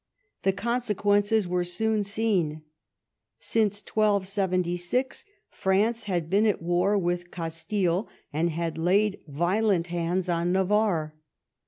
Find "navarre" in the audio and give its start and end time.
10.51-11.13